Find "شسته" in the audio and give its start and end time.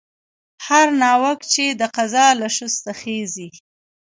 2.57-2.91